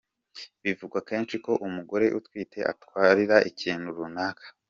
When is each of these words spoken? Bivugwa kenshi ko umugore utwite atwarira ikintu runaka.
Bivugwa 0.63 0.99
kenshi 1.09 1.35
ko 1.45 1.51
umugore 1.67 2.05
utwite 2.19 2.59
atwarira 2.71 3.35
ikintu 3.49 3.87
runaka. 3.97 4.45